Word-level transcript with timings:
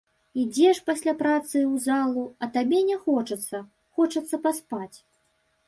Ідзеш 0.43 0.77
пасля 0.87 1.13
працы 1.19 1.53
ў 1.59 1.75
залу, 1.87 2.23
а 2.45 2.49
табе 2.57 2.79
не 2.89 2.97
хочацца, 3.05 3.63
хочацца 4.01 4.43
паспаць. 4.47 4.97